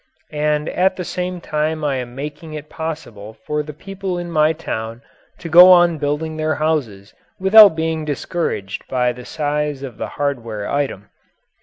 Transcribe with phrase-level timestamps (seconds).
[0.31, 4.51] And at the same time I am making it possible for the people in my
[4.51, 5.03] town
[5.37, 10.67] to go on building their houses without being discouraged by the size of the hardware
[10.67, 11.09] item."